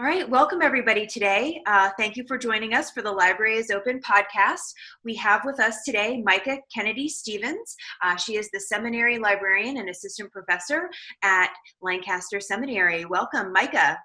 [0.00, 1.60] All right, welcome everybody today.
[1.66, 4.60] Uh, thank you for joining us for the Library is Open podcast.
[5.02, 7.74] We have with us today Myka Kennedy Stephens.
[8.00, 10.88] Uh, she is the seminary librarian and assistant professor
[11.24, 11.50] at
[11.82, 13.06] Lancaster Seminary.
[13.06, 13.96] Welcome, Myka.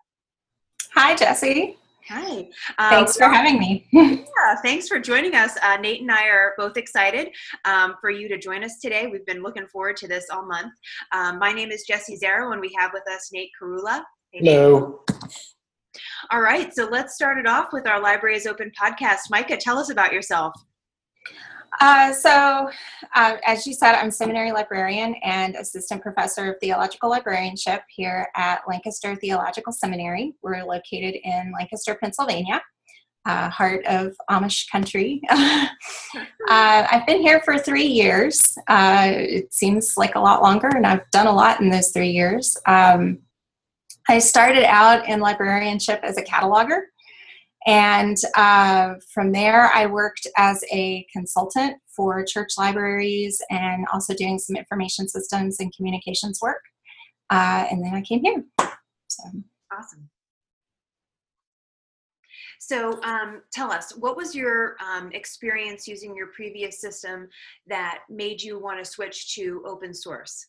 [0.96, 1.78] Hi, Jesse.
[2.10, 2.50] Hi.
[2.80, 3.86] Uh, thanks for having me.
[3.92, 5.56] yeah, thanks for joining us.
[5.62, 7.30] Uh, Nate and I are both excited
[7.66, 9.06] um, for you to join us today.
[9.06, 10.74] We've been looking forward to this all month.
[11.12, 14.02] Um, my name is Jesse Zero, and we have with us Nate Curulla.
[14.32, 15.04] Hey, Hello.
[16.32, 19.30] All right, so let's start it off with our Library is Open podcast.
[19.32, 20.54] Myka, tell us about yourself.
[21.82, 22.70] Uh, so,
[23.16, 28.62] uh, as you said, I'm seminary librarian and assistant professor of theological librarianship here at
[28.68, 30.34] Lancaster Theological Seminary.
[30.42, 32.62] We're located in Lancaster, Pennsylvania,
[33.26, 35.22] uh, heart of Amish country.
[36.50, 38.58] Uh, I've been here for three years.
[38.68, 42.10] Uh, it seems like a lot longer, and I've done a lot in those three
[42.10, 42.58] years.
[42.68, 43.20] Um,
[44.10, 46.82] I started out in librarianship as a cataloger.
[47.66, 54.38] And uh, from there, I worked as a consultant for church libraries and also doing
[54.38, 56.62] some information systems and communications work.
[57.30, 58.44] Uh, and then I came here.
[59.08, 59.24] So.
[59.72, 60.10] Awesome.
[62.60, 67.28] So, um, tell us, what was your um, experience using your previous system
[67.68, 70.48] that made you want to switch to open source?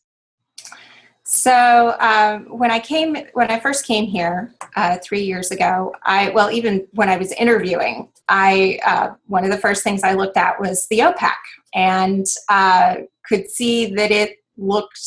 [1.27, 6.31] So um, when I came, when I first came here uh, three years ago, I
[6.31, 10.37] well, even when I was interviewing, I uh, one of the first things I looked
[10.37, 11.33] at was the OPAC,
[11.75, 15.01] and uh, could see that it looked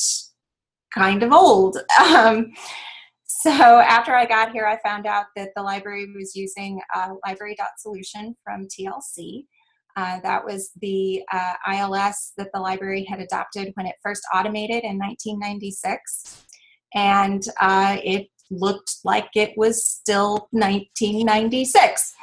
[0.94, 1.78] kind of old.
[2.02, 2.54] Um,
[3.26, 8.36] so after I got here, I found out that the library was using uh, library.solution
[8.44, 9.46] from TLC,
[9.98, 14.84] uh, that was the uh, ILS that the library had adopted when it first automated
[14.84, 16.46] in 1996.
[16.94, 22.14] And uh, it looked like it was still 1996.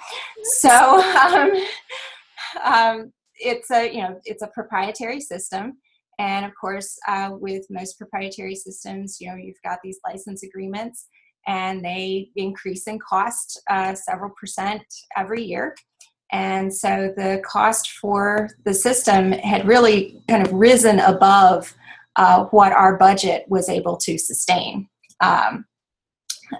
[0.44, 1.52] So um,
[2.64, 5.78] um, it's a you know it's a proprietary system,
[6.18, 11.08] and of course uh, with most proprietary systems, you know you've got these license agreements,
[11.46, 14.82] and they increase in cost uh, several percent
[15.16, 15.74] every year.
[16.34, 21.72] And so the cost for the system had really kind of risen above
[22.16, 24.88] uh, what our budget was able to sustain.
[25.20, 25.64] Um,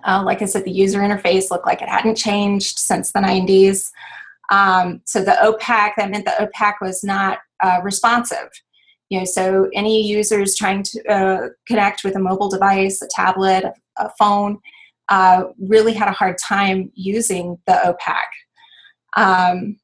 [0.07, 3.91] uh, like I said, the user interface looked like it hadn't changed since the 90s.
[4.49, 8.51] Um, so the OPAC, that meant the OPAC was not uh, responsive.
[9.11, 13.65] You know, so any users trying to uh, connect with a mobile device, a tablet,
[13.99, 14.61] a phone,
[15.09, 18.23] uh, really had a hard time using the OPAC.
[19.17, 19.79] Um,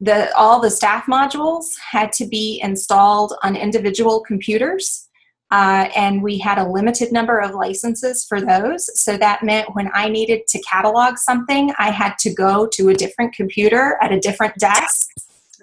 [0.00, 5.08] the, all the staff modules had to be installed on individual computers.
[5.52, 8.88] Uh, and we had a limited number of licenses for those.
[8.98, 12.94] So that meant when I needed to catalog something, I had to go to a
[12.94, 15.08] different computer at a different desk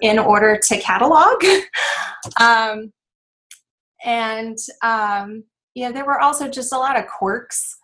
[0.01, 1.43] in order to catalog.
[2.39, 2.93] um,
[4.05, 5.43] and um,
[5.73, 7.78] yeah, there were also just a lot of quirks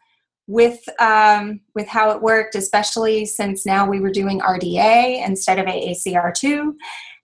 [0.48, 5.66] with um, with how it worked, especially since now we were doing RDA instead of
[5.66, 6.74] AACR2,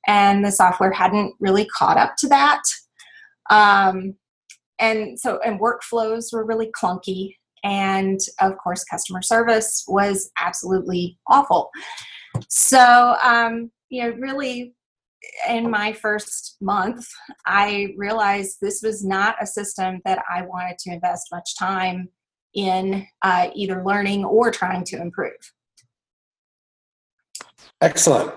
[0.08, 2.62] and the software hadn't really caught up to that.
[3.50, 4.16] Um,
[4.80, 11.70] and so, and workflows were really clunky, and of course, customer service was absolutely awful.
[12.50, 14.74] So, um, you know, really,
[15.48, 17.06] in my first month,
[17.46, 22.10] I realized this was not a system that I wanted to invest much time
[22.53, 25.53] in uh, either learning or trying to improve.
[27.81, 28.31] Excellent.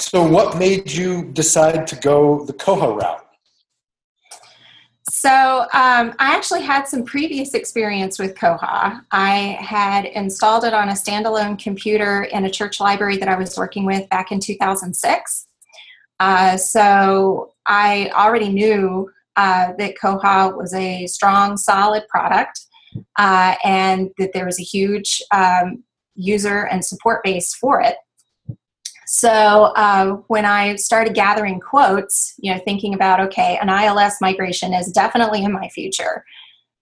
[0.00, 3.26] So, what made you decide to go the Koha route?
[5.10, 9.02] So, um, I actually had some previous experience with Koha.
[9.10, 13.58] I had installed it on a standalone computer in a church library that I was
[13.58, 15.46] working with back in 2006.
[16.18, 22.60] Uh, so, I already knew uh, that Koha was a strong, solid product
[23.18, 25.82] uh, and that there was a huge um,
[26.14, 27.96] user and support base for it.
[29.06, 34.72] So uh, when I started gathering quotes, you know, thinking about okay, an ILS migration
[34.72, 36.24] is definitely in my future.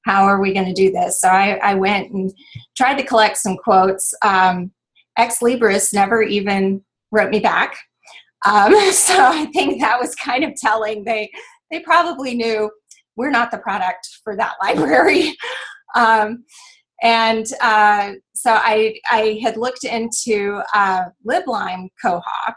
[0.04, 1.20] How are we going to do this?
[1.20, 2.32] So I, I, went and
[2.76, 4.14] tried to collect some quotes.
[4.22, 4.72] Um,
[5.16, 6.82] Ex Libris never even
[7.12, 7.76] wrote me back.
[8.46, 11.04] Um, so I think that was kind of telling.
[11.04, 11.30] They
[11.70, 12.70] they probably knew
[13.16, 15.34] we're not the product for that library.
[15.94, 16.44] Um,
[17.02, 22.54] and uh, so I, I had looked into uh, LibLime Koha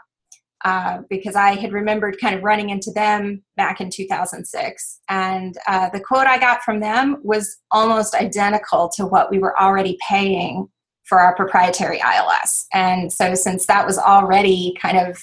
[0.64, 5.00] uh, because I had remembered kind of running into them back in 2006.
[5.08, 9.60] And uh, the quote I got from them was almost identical to what we were
[9.60, 10.68] already paying
[11.04, 12.66] for our proprietary ILS.
[12.72, 15.22] And so, since that was already kind of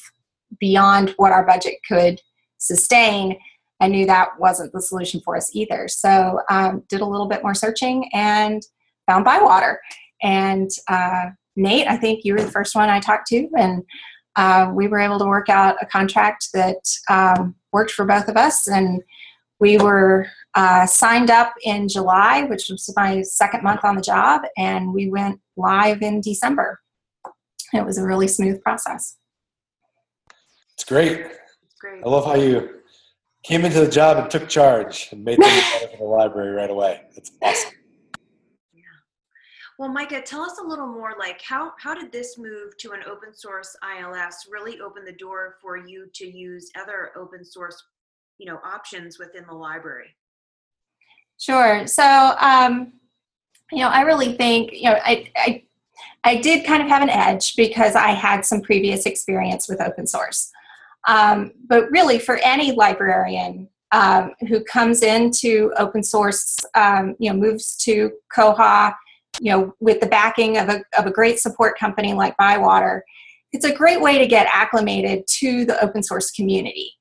[0.59, 2.21] beyond what our budget could
[2.57, 3.37] sustain,
[3.79, 5.87] I knew that wasn't the solution for us either.
[5.87, 8.61] So, um, did a little bit more searching and
[9.07, 9.79] found Bywater.
[10.21, 13.83] And uh, Nate, I think you were the first one I talked to, and
[14.35, 16.77] uh, we were able to work out a contract that
[17.09, 18.67] um, worked for both of us.
[18.67, 19.01] And
[19.59, 24.41] we were uh, signed up in July, which was my second month on the job,
[24.57, 26.79] and we went live in December.
[27.73, 29.17] It was a really smooth process.
[30.73, 31.27] It's great.
[31.79, 32.03] great.
[32.03, 32.78] I love how you
[33.43, 36.69] came into the job and took charge and made things better for the library right
[36.69, 37.01] away.
[37.15, 37.71] That's awesome.
[38.73, 38.81] Yeah.
[39.77, 41.13] Well, Myka, tell us a little more.
[41.17, 45.55] Like, how how did this move to an open source ILS really open the door
[45.61, 47.81] for you to use other open source,
[48.37, 50.15] you know, options within the library?
[51.37, 51.87] Sure.
[51.87, 52.93] So, um,
[53.71, 55.63] you know, I really think, you know, I, I,
[56.23, 60.05] I did kind of have an edge because I had some previous experience with open
[60.05, 60.51] source.
[61.07, 67.37] Um, but really, for any librarian um, who comes into open source, um, you know,
[67.37, 68.93] moves to Koha,
[69.39, 73.03] you know, with the backing of a, of a great support company like Bywater,
[73.51, 76.91] it's a great way to get acclimated to the open source community.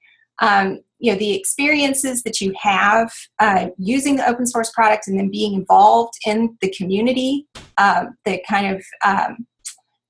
[0.40, 5.18] Um, you know the experiences that you have uh, using the open source product and
[5.18, 7.46] then being involved in the community
[7.78, 9.46] uh, that kind of um,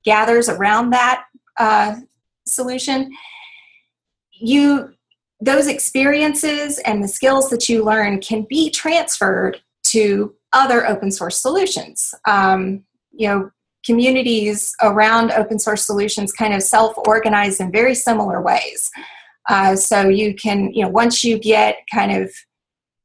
[0.05, 1.25] gathers around that
[1.58, 1.94] uh,
[2.46, 3.11] solution
[4.40, 4.94] you
[5.40, 11.40] those experiences and the skills that you learn can be transferred to other open source
[11.40, 12.82] solutions um,
[13.12, 13.50] you know
[13.85, 18.90] communities around open source solutions kind of self-organize in very similar ways
[19.49, 22.32] uh, so you can, you know, once you get kind of,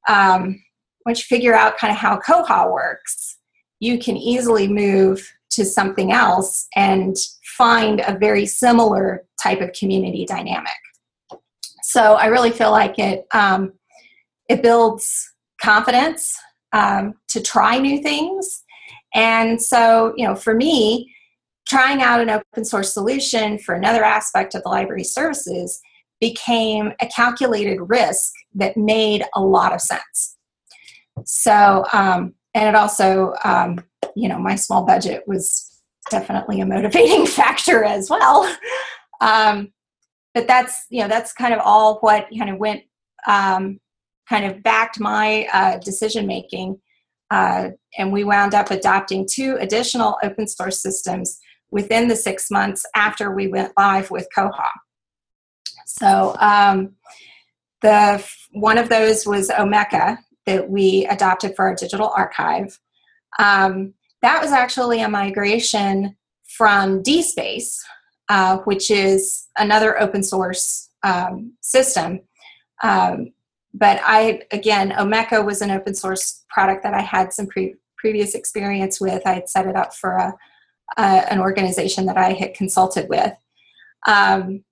[0.10, 0.62] um,
[1.06, 3.38] once you figure out kind of how Koha works,
[3.80, 7.16] you can easily move to something else and
[7.58, 10.74] find a very similar type of community dynamic.
[11.94, 13.74] So I really feel like it um,
[14.50, 15.32] it builds
[15.62, 16.36] confidence
[16.74, 18.64] um, to try new things.
[19.14, 21.14] And so, you know, for me,
[21.68, 25.80] trying out an open source solution for another aspect of the library services
[26.20, 30.36] became a calculated risk that made a lot of sense.
[31.26, 33.78] So, um, and it also, um,
[34.16, 35.80] you know, my small budget was
[36.10, 38.52] definitely a motivating factor as well.
[39.22, 39.72] Um,
[40.34, 42.84] but that's, you know, that's kind of all what kind of went,
[43.28, 43.80] um,
[44.28, 46.80] kind of backed my uh, decision making.
[47.32, 51.40] Uh, and we wound up adopting two additional open source systems
[51.72, 54.70] within the six months after we went live with Koha.
[55.86, 56.94] So um,
[57.82, 62.80] the one of those was Omeka that we adopted for our digital archive.
[63.40, 66.16] Um, that was actually a migration
[66.48, 67.78] from DSpace,
[68.34, 72.20] uh, which is another open source um, system.
[72.82, 73.32] Um,
[73.76, 78.34] but I, again, Omeka was an open source product that I had some pre- previous
[78.34, 79.22] experience with.
[79.28, 80.34] I had set it up for a,
[80.98, 83.34] an organization that I had consulted with.
[84.08, 84.64] Um,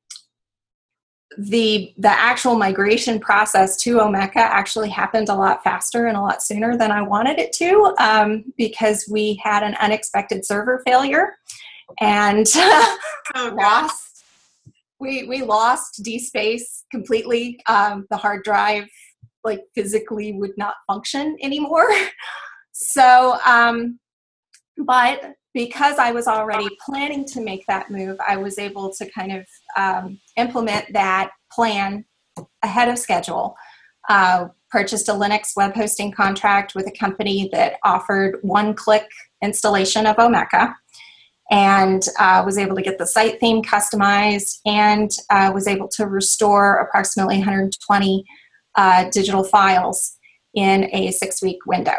[1.37, 6.43] the the actual migration process to Omeka actually happened a lot faster and a lot
[6.43, 11.37] sooner than I wanted it to um, because we had an unexpected server failure
[11.99, 14.11] and oh, lost
[15.01, 17.59] we we lost DSpace completely.
[17.67, 18.87] Um, the hard drive
[19.43, 21.89] like physically would not function anymore.
[22.71, 23.99] so, um,
[24.77, 29.33] but because I was already planning to make that move, I was able to kind
[29.33, 29.45] of
[29.75, 32.05] um, implement that plan
[32.63, 33.55] ahead of schedule.
[34.09, 39.05] Uh, purchased a Linux web hosting contract with a company that offered one click
[39.43, 40.73] installation of Omeka
[41.51, 46.07] and uh, was able to get the site theme customized and uh, was able to
[46.07, 48.25] restore approximately 120
[48.75, 50.17] uh, digital files
[50.53, 51.97] in a six week window.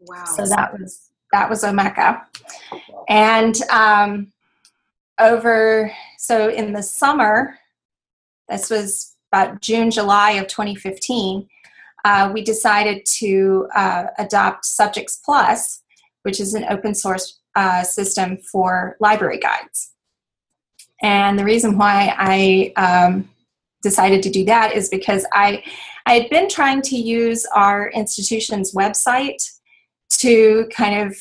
[0.00, 0.24] Wow.
[0.24, 2.22] So that was that was Omeka.
[3.08, 4.32] And um,
[5.18, 7.58] over, so in the summer,
[8.48, 11.48] this was about June, July of 2015,
[12.04, 15.82] uh, we decided to uh, adopt Subjects Plus,
[16.22, 19.92] which is an open source uh, system for library guides.
[21.02, 23.28] And the reason why I um,
[23.82, 25.62] decided to do that is because I,
[26.06, 29.42] I had been trying to use our institution's website
[30.18, 31.16] to kind of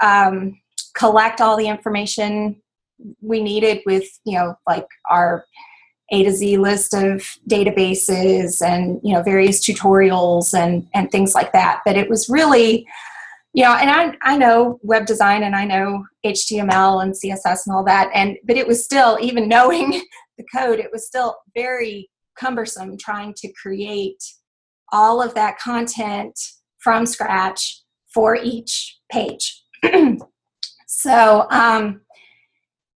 [0.00, 0.60] um,
[0.94, 2.56] collect all the information
[3.20, 5.46] we needed with, you know, like our
[6.12, 11.52] A to Z list of databases and, you know, various tutorials and, and things like
[11.52, 11.80] that.
[11.84, 12.86] But it was really
[13.54, 17.84] know, and I I know web design and I know HTML and CSS and all
[17.84, 19.90] that, and but it was still even knowing
[20.38, 24.22] the code, it was still very cumbersome trying to create
[24.90, 26.38] all of that content
[26.78, 27.82] from scratch
[28.12, 29.62] for each page.
[30.86, 32.00] so, um,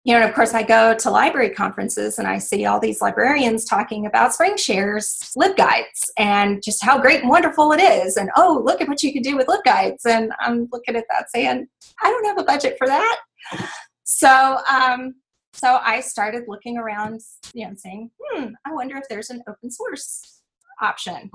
[0.04, 3.00] you know, and of course, I go to library conferences and I see all these
[3.00, 8.18] librarians talking about SpringShare's LibGuides and just how great and wonderful it is.
[8.18, 10.04] And oh, look at what you can do with LibGuides.
[10.06, 11.66] And I'm looking at that saying,
[12.02, 13.20] I don't have a budget for that.
[14.04, 15.14] So, um,
[15.54, 17.22] so I started looking around,
[17.54, 20.42] you know, saying, hmm, I wonder if there's an open source
[20.82, 21.30] option.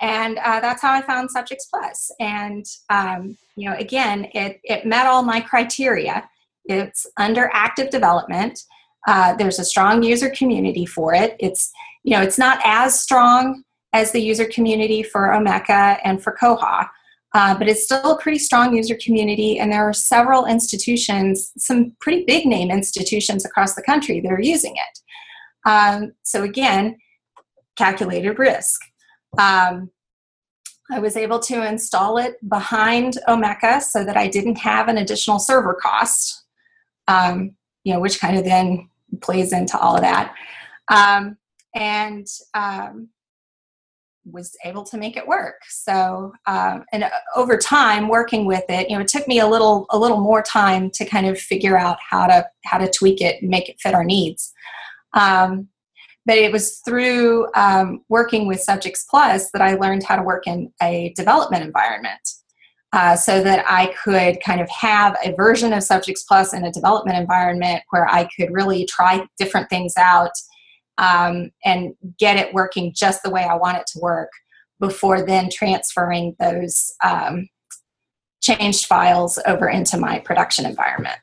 [0.00, 2.10] And uh, that's how I found Subjects Plus.
[2.18, 6.26] And, um, you know, again, it, it met all my criteria
[6.68, 8.60] it's under active development.
[9.06, 11.36] Uh, there's a strong user community for it.
[11.38, 11.70] It's
[12.02, 16.88] you know it's not as strong as the user community for Omeka and for Koha,
[17.34, 19.58] uh, but it's still a pretty strong user community.
[19.58, 24.40] And there are several institutions, some pretty big name institutions across the country that are
[24.40, 24.98] using it.
[25.68, 26.96] Um, so again,
[27.76, 28.80] calculated risk.
[29.38, 29.90] Um,
[30.90, 35.38] I was able to install it behind Omeka so that I didn't have an additional
[35.38, 36.45] server cost
[37.08, 38.88] um, you know, which kind of then
[39.20, 40.34] plays into all of that.
[40.88, 41.36] Um,
[41.74, 43.08] and um,
[44.30, 45.56] was able to make it work.
[45.68, 49.46] So, um, and uh, over time, working with it, you know, it took me a
[49.46, 53.20] little a little more time to kind of figure out how to how to tweak
[53.20, 54.52] it and make it fit our needs.
[55.12, 55.68] Um,
[56.24, 60.48] but it was through um, working with Subjects Plus that I learned how to work
[60.48, 62.28] in a development environment
[62.96, 66.72] uh, so that I could kind of have a version of Subjects Plus in a
[66.72, 70.30] development environment where I could really try different things out
[70.96, 74.30] um, and get it working just the way I want it to work
[74.80, 77.50] before then transferring those um,
[78.40, 81.18] changed files over into my production environment.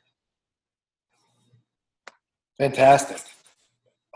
[2.56, 3.20] Fantastic.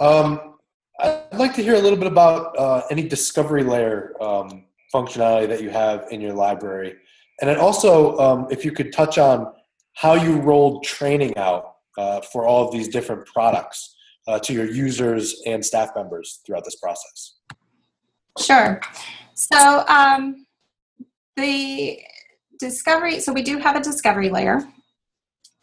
[0.00, 0.54] Um,
[1.00, 5.60] I'd like to hear a little bit about uh, any discovery layer um, functionality that
[5.60, 6.98] you have in your library.
[7.40, 9.52] And then also, um, if you could touch on
[9.95, 13.97] how you rolled training out uh, for all of these different products
[14.28, 17.38] uh, to your users and staff members throughout this process.
[18.38, 18.80] Sure.
[19.35, 20.47] So um,
[21.37, 22.00] the
[22.59, 24.61] discovery, so we do have a discovery layer.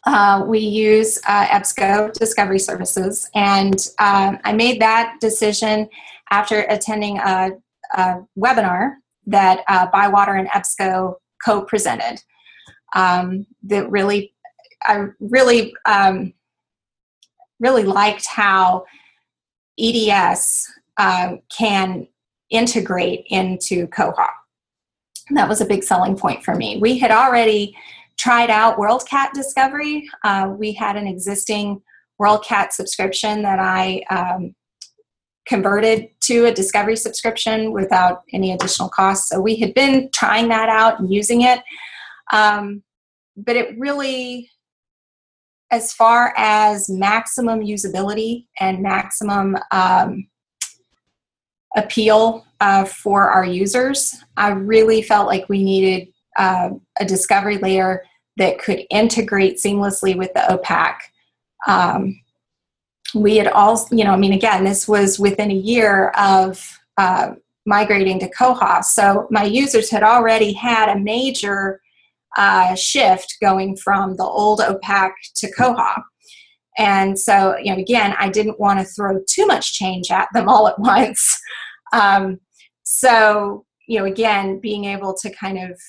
[0.06, 5.90] Uh, we use uh, EBSCO Discovery Services, and um, I made that decision
[6.30, 7.52] after attending a,
[7.96, 12.22] a webinar that uh, Bywater and EBSCO co-presented.
[12.96, 14.34] Um, that really
[14.84, 16.34] i really um,
[17.60, 18.86] really liked how
[19.80, 22.08] eds uh, can
[22.50, 24.28] integrate into koha
[25.32, 26.78] that was a big selling point for me.
[26.78, 27.76] We had already
[28.18, 30.08] tried out worldcat discovery.
[30.24, 31.82] Uh, we had an existing
[32.22, 34.56] worldcat subscription that i um,
[35.48, 39.30] converted to a discovery subscription without any additional costs.
[39.30, 41.60] So we had been trying that out and using it.
[42.34, 42.84] Um,
[43.38, 44.50] but it really,
[45.72, 50.28] as far as maximum usability and maximum um,
[51.76, 58.04] appeal uh, for our users, I really felt like we needed uh, a discovery layer
[58.38, 60.96] that could integrate seamlessly with the OPAC.
[61.68, 62.20] Um,
[63.16, 67.32] we had all, you know, I mean, again, this was within a year of uh,
[67.66, 68.84] migrating to Koha.
[68.84, 71.82] So my users had already had a major
[72.38, 76.02] uh, shift going from the old OPAC to Koha.
[76.78, 80.50] And so, you know, again, I didn't want to throw too much change at them
[80.50, 81.40] all at once.
[81.94, 82.40] Um,
[82.84, 85.80] so, you know, again, being able to kind of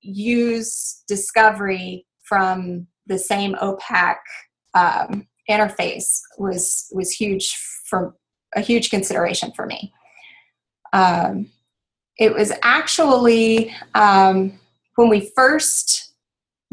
[0.00, 4.16] use discovery from the same OPAC
[4.74, 7.56] um, interface was was huge
[7.88, 8.14] for
[8.54, 9.92] a huge consideration for me.
[10.92, 11.50] Um,
[12.18, 14.58] it was actually um,
[14.96, 16.14] when we first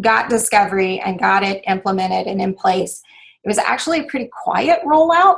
[0.01, 3.01] got Discovery and got it implemented and in place.
[3.43, 5.37] It was actually a pretty quiet rollout.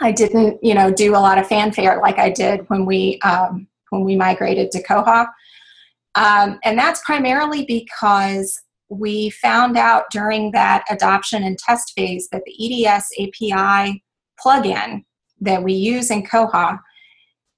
[0.00, 3.66] I didn't, you know, do a lot of fanfare like I did when we um,
[3.90, 5.26] when we migrated to Koha,
[6.14, 12.42] um, and that's primarily because we found out during that adoption and test phase that
[12.46, 14.02] the EDS API
[14.42, 15.04] plugin
[15.40, 16.78] that we use in Koha,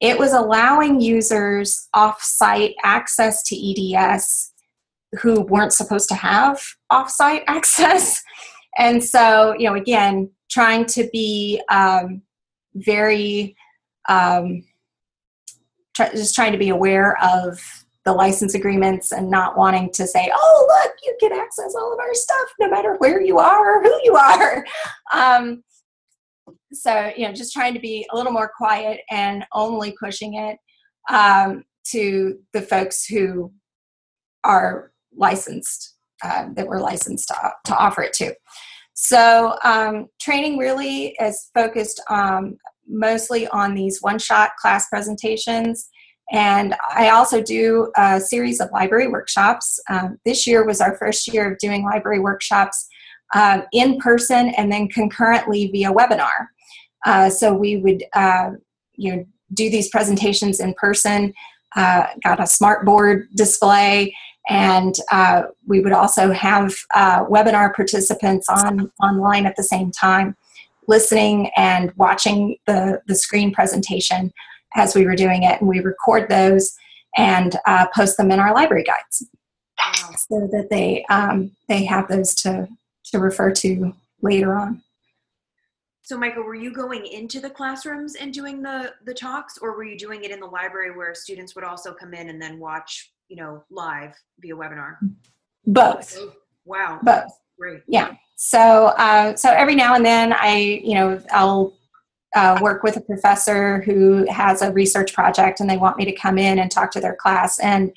[0.01, 4.53] it was allowing users off-site access to EDS
[5.21, 8.23] who weren't supposed to have off-site access.
[8.79, 12.23] And so, you know, again, trying to be um,
[12.75, 13.57] very,
[14.09, 14.65] um,
[15.97, 17.61] just trying to be aware of
[18.05, 21.99] the license agreements and not wanting to say, oh, look, you can access all of
[21.99, 24.65] our stuff no matter where you are or who you are.
[25.13, 25.63] Um,
[26.73, 30.57] so, you know, just trying to be a little more quiet and only pushing it
[31.11, 33.53] um, to the folks who
[34.45, 38.35] are licensed, uh, that we're licensed to, to offer it to.
[38.95, 42.57] So, um, training really is focused um,
[42.89, 45.89] mostly on these one shot class presentations.
[46.31, 49.81] And I also do a series of library workshops.
[49.89, 52.89] Um, this year was our first year of doing library workshops
[53.35, 56.49] uh, in person and then concurrently via webinar.
[57.05, 58.51] Uh, so we would, uh,
[58.95, 61.33] you know, do these presentations in person.
[61.77, 64.15] Uh, got a smart board display,
[64.49, 70.37] and uh, we would also have uh, webinar participants on online at the same time,
[70.89, 74.33] listening and watching the the screen presentation
[74.75, 76.75] as we were doing it, and we record those
[77.17, 77.57] and
[77.95, 79.27] post them in our library guides
[80.17, 82.69] so that they um, they have those to
[83.05, 84.83] to refer to later on.
[86.03, 89.85] So, Michael, were you going into the classrooms and doing the the talks, or were
[89.85, 93.13] you doing it in the library where students would also come in and then watch,
[93.29, 94.97] you know, live via webinar?
[95.67, 96.19] Both.
[96.65, 97.01] Wow.
[97.03, 97.33] Both.
[97.59, 97.83] Great.
[97.87, 98.15] Yeah.
[98.37, 101.75] So, uh, so every now and then, I, you know, I'll
[102.35, 106.13] uh, work with a professor who has a research project, and they want me to
[106.13, 107.93] come in and talk to their class, and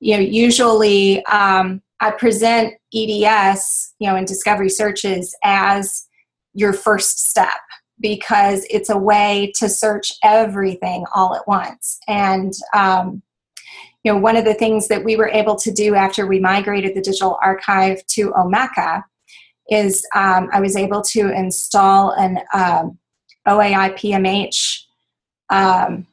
[0.00, 6.06] you know, usually um, I present EDS, you know, in discovery searches as
[6.54, 7.60] your first step
[8.00, 12.00] because it's a way to search everything all at once.
[12.08, 13.22] And, um,
[14.02, 16.94] you know, one of the things that we were able to do after we migrated
[16.94, 19.04] the digital archive to Omeka
[19.68, 22.98] is um, I was able to install an um,
[23.50, 24.84] OAI PMH
[25.50, 26.06] um,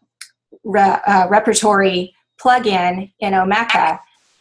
[0.64, 4.00] re- uh, repertory plugin in Omeka.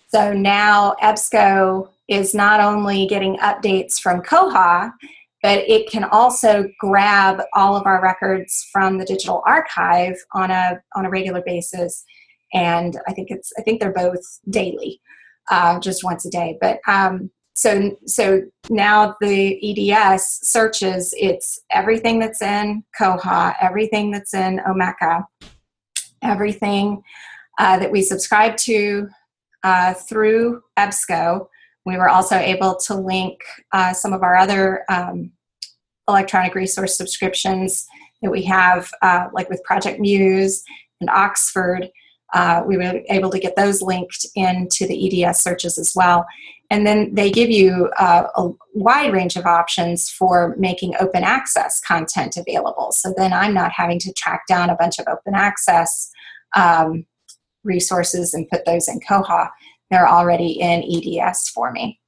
[0.08, 4.92] So now EBSCO is not only getting updates from Koha,
[5.42, 10.80] but it can also grab all of our records from the digital archive on a
[10.94, 12.04] on a regular basis
[12.52, 15.00] and i think it's i think they're both daily
[15.50, 22.18] uh, just once a day but um, so so now the eds searches it's everything
[22.18, 25.24] that's in koha everything that's in omeka
[26.22, 27.02] everything
[27.58, 29.08] uh, that we subscribe to
[29.64, 31.48] uh, through ebsco
[31.86, 33.40] we were also able to link
[33.72, 35.30] uh, some of our other um,
[36.08, 37.86] electronic resource subscriptions
[38.22, 40.62] that we have, uh, like with Project Muse
[41.00, 41.88] and Oxford.
[42.34, 46.26] Uh, we were able to get those linked into the EDS searches as well.
[46.70, 51.80] And then they give you uh, a wide range of options for making open access
[51.80, 52.90] content available.
[52.90, 56.10] So then I'm not having to track down a bunch of open access
[56.56, 57.06] um,
[57.62, 59.48] resources and put those in Koha.
[59.90, 62.00] They're already in EDS for me.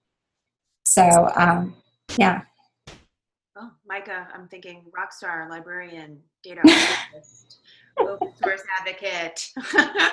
[0.85, 1.77] So, um,
[2.17, 2.43] yeah.
[3.57, 7.59] Oh, Myka, I'm thinking rock star, librarian, data archivist,
[8.01, 9.51] open source advocate,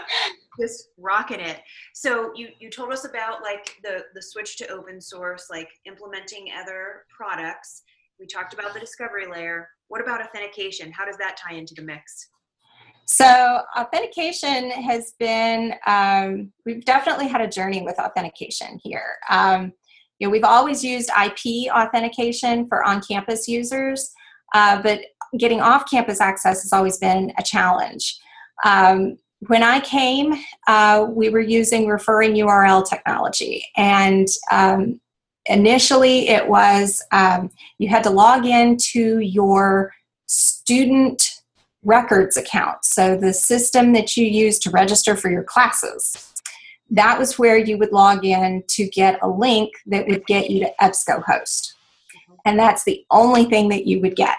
[0.60, 1.62] just rocking it.
[1.94, 6.50] So you you told us about like the the switch to open source, like implementing
[6.60, 7.84] other products.
[8.20, 9.68] We talked about the discovery layer.
[9.88, 10.92] What about authentication?
[10.92, 12.30] How does that tie into the mix?
[13.08, 19.16] So authentication has been um, we've definitely had a journey with authentication here.
[19.30, 19.74] Um,
[20.20, 24.12] you know, we've always used IP authentication for on-campus users,
[24.56, 25.02] uh, but
[25.38, 28.18] getting off-campus access has always been a challenge.
[28.64, 30.34] Um, when I came,
[30.66, 35.02] uh, we were using referring URL technology, and um,
[35.48, 39.94] initially it was um, you had to log in to your
[40.26, 41.42] student
[41.84, 46.32] records account, so the system that you use to register for your classes.
[46.90, 50.62] That was where you would log in to get a link that would get you
[50.62, 51.75] to EBSCOhost.
[52.46, 54.38] And that's the only thing that you would get.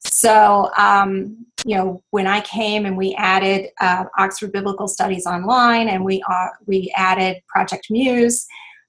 [0.00, 5.88] So, um, you know, when I came and we added uh, Oxford Biblical Studies Online
[5.88, 8.46] and we, uh, we added Project Muse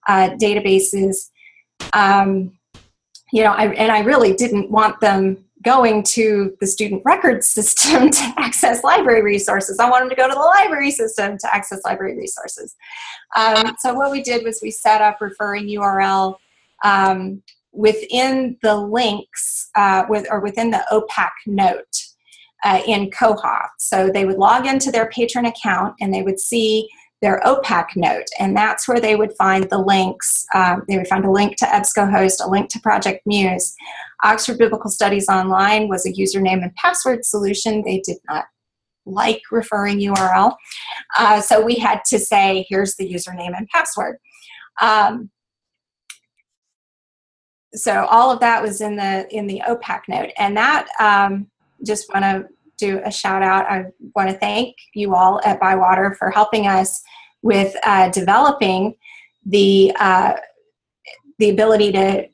[0.08, 1.30] uh, databases,
[1.94, 2.58] um,
[3.34, 8.10] you know, I, and I really didn't want them going to the student record system
[8.10, 9.80] to access library resources.
[9.80, 12.76] I want them to go to the library system to access library resources.
[13.36, 16.38] Um, so what we did was we set up referring URL
[16.84, 21.98] um, within the links uh, with or within the OPAC note
[22.64, 23.68] uh, in Koha.
[23.80, 26.90] So they would log into their patron account and they would see
[27.22, 30.44] their OPAC note, and that's where they would find the links.
[30.56, 33.76] Um, they would find a link to EBSCOhost, a link to Project Muse.
[34.24, 37.84] Oxford Biblical Studies Online was a username and password solution.
[37.86, 38.46] They did not
[39.06, 40.56] like referring URL.
[41.18, 44.18] Uh, so we had to say, here's the username and password.
[44.82, 45.30] Um,
[47.74, 51.48] so all of that was in the in the OPAC note, and that um,
[51.86, 53.70] just want to do a shout out.
[53.70, 57.02] I want to thank you all at Bywater for helping us
[57.42, 58.96] with uh, developing
[59.46, 60.34] the uh,
[61.40, 62.28] the ability to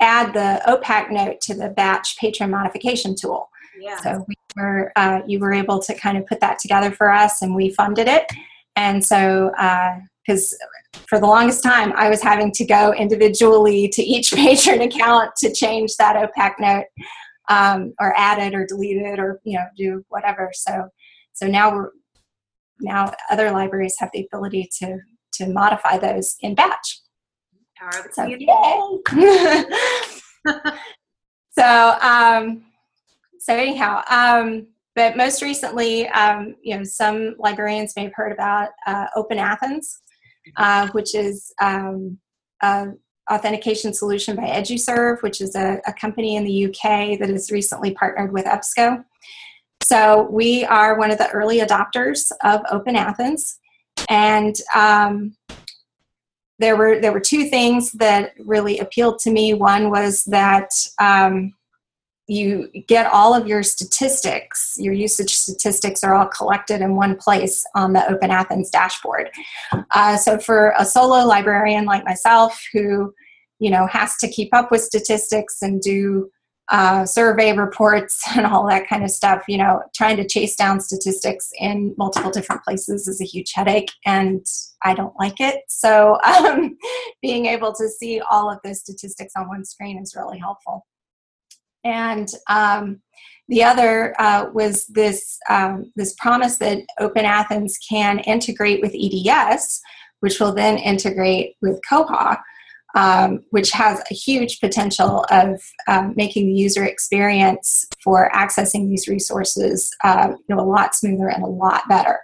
[0.00, 3.48] add the OPAC note to the batch patron modification tool.
[3.80, 4.00] Yeah.
[4.00, 7.42] So we were uh, you were able to kind of put that together for us,
[7.42, 8.26] and we funded it.
[8.76, 9.50] And so
[10.28, 10.56] because
[11.06, 15.52] for the longest time I was having to go individually to each patron account to
[15.52, 16.84] change that OPAC note
[17.48, 20.50] um, or add it or delete it or you know do whatever.
[20.52, 20.88] So
[21.32, 21.90] so now we're
[22.80, 24.98] now other libraries have the ability to
[25.34, 27.00] to modify those in batch.
[27.76, 28.42] Power of So yay!
[31.52, 32.64] so um,
[33.38, 38.70] so anyhow, um, but most recently, um, you know, some librarians may have heard about
[38.86, 40.02] uh, Open Athens,
[40.56, 42.18] uh, which is um,
[42.62, 42.88] a
[43.30, 47.92] authentication solution by Eduserv, which is a, a, company in the UK that has recently
[47.92, 49.04] partnered with EBSCO.
[49.82, 53.58] So we are one of the early adopters of Open Athens,
[54.08, 55.36] and um,
[56.58, 59.54] there were there were two things that really appealed to me.
[59.54, 61.54] One was that um,
[62.28, 67.64] you get all of your statistics, your usage statistics are all collected in one place
[67.74, 69.30] on the Open Athens dashboard.
[69.94, 73.14] Uh, so for a solo librarian like myself who,
[73.58, 76.30] you know, has to keep up with statistics and do
[76.70, 80.80] uh, survey reports and all that kind of stuff, you know, trying to chase down
[80.80, 84.44] statistics in multiple different places is a huge headache and
[84.82, 85.62] I don't like it.
[85.68, 86.76] So um,
[87.22, 90.84] being able to see all of those statistics on one screen is really helpful.
[91.84, 93.00] And um,
[93.48, 99.80] the other uh, was this um, this promise that Open Athens can integrate with EDS,
[100.20, 102.38] which will then integrate with Koha,
[102.94, 109.08] um, which has a huge potential of um, making the user experience for accessing these
[109.08, 112.20] resources uh, you know, a lot smoother and a lot better.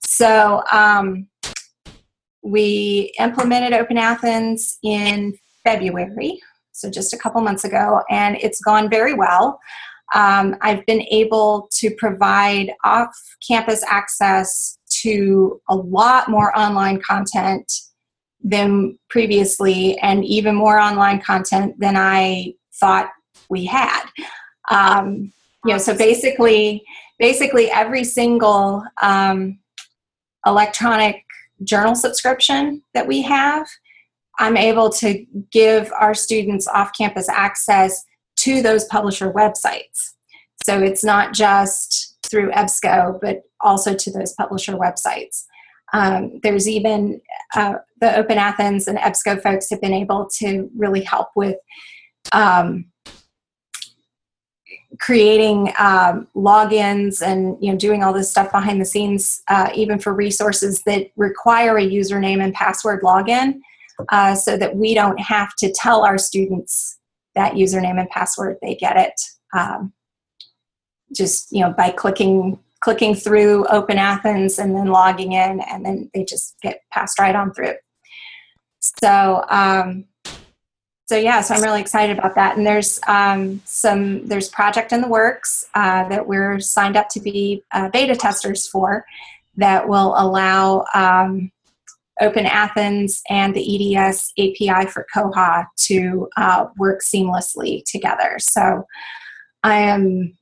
[0.00, 1.28] So um,
[2.42, 6.40] we implemented Open Athens in February
[6.78, 9.58] so just a couple months ago, and it's gone very well.
[10.14, 13.14] Um, I've been able to provide off
[13.46, 17.70] campus access to a lot more online content
[18.42, 23.10] than previously, and even more online content than I thought
[23.50, 24.04] we had.
[24.70, 25.32] Um,
[25.64, 26.84] you know, so basically,
[27.18, 29.58] basically every single um,
[30.46, 31.24] electronic
[31.64, 33.66] journal subscription that we have
[34.38, 38.04] I'm able to give our students off campus access
[38.38, 40.12] to those publisher websites.
[40.64, 45.44] So it's not just through EBSCO, but also to those publisher websites.
[45.92, 47.20] Um, there's even
[47.54, 51.56] uh, the Open Athens and EBSCO folks have been able to really help with
[52.32, 52.84] um,
[55.00, 59.98] creating um, logins and you know doing all this stuff behind the scenes, uh, even
[59.98, 63.60] for resources that require a username and password login
[64.10, 66.98] uh, so that we don't have to tell our students
[67.34, 68.56] that username and password.
[68.62, 69.20] They get it
[69.56, 69.92] um,
[71.14, 76.10] just you know by clicking clicking through Open Athens and then logging in, and then
[76.14, 77.74] they just get passed right on through.
[78.80, 79.44] So.
[79.48, 80.04] Um,
[81.06, 82.58] so yeah, so I'm really excited about that.
[82.58, 87.20] And there's um, some there's project in the works uh, that we're signed up to
[87.20, 89.06] be uh, beta testers for
[89.56, 91.50] that will allow um,
[92.20, 98.36] Open Athens and the EDS API for Koha to uh, work seamlessly together.
[98.38, 98.84] So
[99.62, 100.36] I am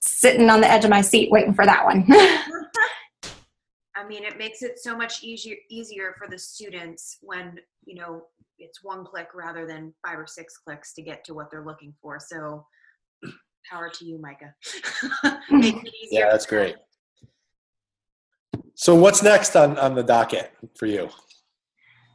[0.00, 2.04] sitting on the edge of my seat waiting for that one.
[3.96, 8.22] I mean, it makes it so much easier easier for the students when you know
[8.58, 11.92] it's one click rather than five or six clicks to get to what they're looking
[12.00, 12.18] for.
[12.20, 12.64] So,
[13.70, 14.52] power to you, Myka.
[15.50, 16.20] Make it easier.
[16.20, 16.76] Yeah, that's great.
[18.80, 21.10] So what's next on, on the docket for you?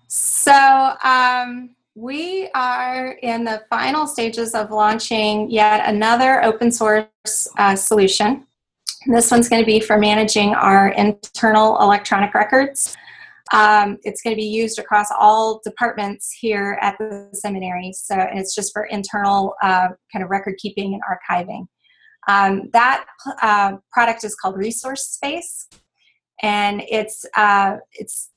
[0.07, 7.75] So um, we are in the final stages of launching yet another open source uh,
[7.75, 8.47] solution.
[9.07, 12.95] This one's going to be for managing our internal electronic records.
[13.51, 17.91] Um, it's going to be used across all departments here at the seminary.
[17.91, 21.67] So it's just for internal uh, kind of record keeping and archiving.
[22.29, 23.05] Um, that
[23.41, 25.67] uh, product is called Resource Space
[26.43, 28.29] and it's uh, it's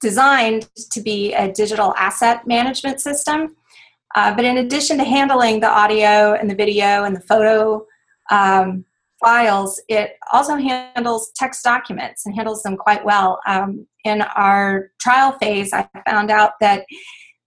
[0.00, 3.56] designed to be a digital asset management system.
[4.14, 7.84] Uh, but in addition to handling the audio and the video and the photo
[8.30, 8.84] um,
[9.20, 13.40] files, it also handles text documents and handles them quite well.
[13.46, 16.86] Um, in our trial phase, I found out that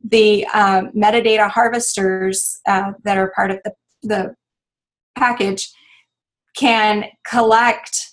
[0.04, 4.36] the um, metadata harvesters uh, that are part of the, the
[5.16, 5.72] package
[6.56, 8.11] can collect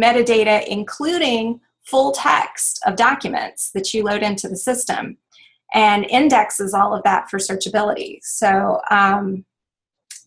[0.00, 5.16] metadata, including full text of documents that you load into the system
[5.74, 8.18] and indexes all of that for searchability.
[8.22, 9.44] So um,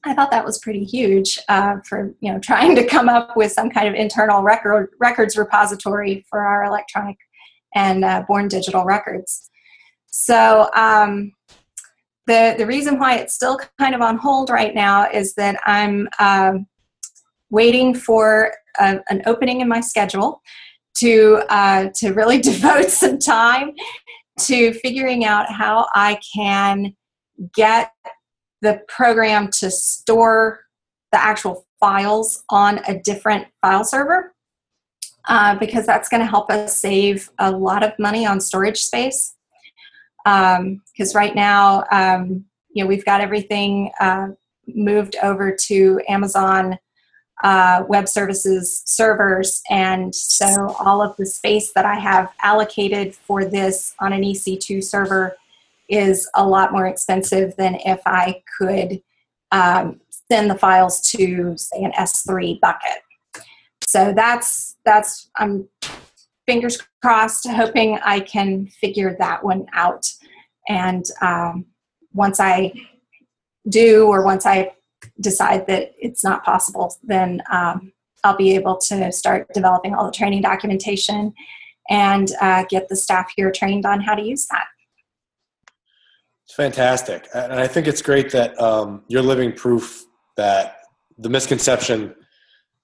[0.04, 3.52] I thought that was pretty huge uh, for you know trying to come up with
[3.52, 7.18] some kind of internal record records repository for our electronic
[7.74, 9.50] and uh, born digital records.
[10.08, 11.34] So um,
[12.28, 16.08] the the reason why it's still kind of on hold right now is that I'm
[16.20, 16.68] um,
[17.56, 20.42] waiting for a, an opening in my schedule
[20.98, 23.72] to uh, to really devote some time
[24.38, 26.94] to figuring out how I can
[27.54, 27.92] get
[28.62, 30.60] the program to store
[31.14, 34.34] the actual files on a different file server
[35.28, 39.36] uh, because that's going to help us save a lot of money on storage space.
[40.26, 44.30] Because um, right now, um, you know, we've got everything uh,
[44.68, 46.78] moved over to Amazon
[47.44, 53.46] uh, Web Services servers, and so all of the space that I have allocated for
[53.46, 55.36] this on an EC2 server
[55.90, 59.02] is a lot more expensive than if I could
[59.52, 60.00] um,
[60.32, 63.04] send the files to, say, an S3 bucket.
[63.88, 65.68] So that's that's I'm
[66.48, 70.06] fingers crossed, hoping I can figure that one out.
[70.68, 71.66] And um,
[72.14, 72.74] once I
[73.70, 74.74] do, or once I
[75.20, 77.92] decide that it's not possible, then um,
[78.24, 81.34] I'll be able to start developing all the training documentation
[81.90, 84.66] and uh, get the staff here trained on how to use that.
[86.46, 87.28] It's fantastic.
[87.34, 90.06] And I think it's great that um, you're living proof
[90.38, 90.78] that
[91.18, 92.16] the misconception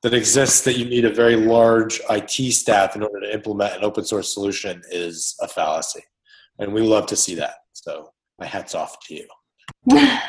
[0.01, 3.83] that exists that you need a very large IT staff in order to implement an
[3.83, 6.03] open source solution is a fallacy.
[6.59, 7.55] And we love to see that.
[7.73, 9.27] So my hat's off to you.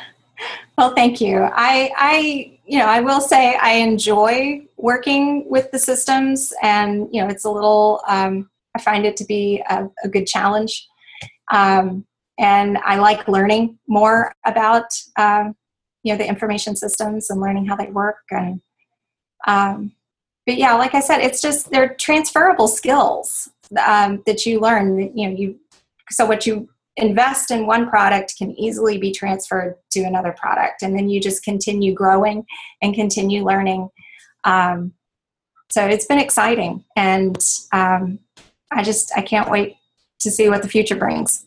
[0.79, 1.43] well, thank you.
[1.43, 7.23] I, I, you know, I will say I enjoy working with the systems, and you
[7.23, 8.03] know, it's a little.
[8.09, 10.89] Um, I find it to be a, a good challenge.
[11.51, 12.07] Um,
[12.39, 15.55] and I like learning more about um,
[16.03, 18.61] you know the information systems and learning how they work and
[19.47, 19.93] um,
[20.47, 23.49] but yeah like I said it's just they're transferable skills
[23.85, 25.59] um, that you learn you know you
[26.11, 30.83] so what you invest in one product can easily be transferred to another product.
[30.83, 32.45] And then you just continue growing
[32.83, 33.89] and continue learning.
[34.45, 34.93] Um,
[35.71, 36.85] so it's been exciting.
[36.97, 37.39] And
[37.73, 38.19] um,
[38.73, 39.77] i just i can't wait
[40.21, 41.45] to see what the future brings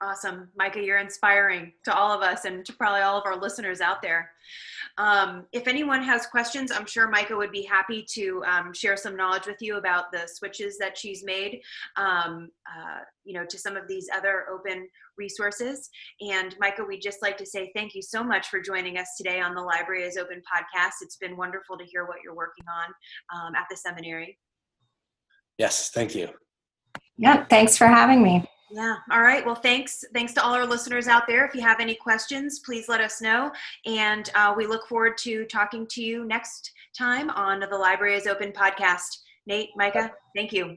[0.00, 0.48] Awesome.
[0.58, 4.00] Myka, you're inspiring to all of us and to probably all of our listeners out
[4.00, 4.30] there.
[4.96, 9.16] Um, if anyone has questions, I'm sure Myka would be happy to um, share some
[9.16, 11.60] knowledge with you about the switches that she's made,
[11.96, 15.90] um, uh, you know, to some of these other open resources.
[16.20, 19.40] And Myka, we'd just like to say thank you so much for joining us today
[19.40, 20.94] on the Library is Open podcast.
[21.02, 22.86] It's been wonderful to hear what you're working on
[23.36, 24.38] um, at the seminary.
[25.58, 26.28] Yes, thank you.
[27.16, 28.48] Yeah, thanks for having me.
[28.70, 28.96] Yeah.
[29.10, 29.44] All right.
[29.44, 30.04] Well, thanks.
[30.12, 31.46] Thanks to all our listeners out there.
[31.46, 33.50] If you have any questions, please let us know.
[33.86, 38.26] And uh, we look forward to talking to you next time on the Library is
[38.26, 39.18] Open podcast.
[39.46, 40.76] Nate, Myka, thank you.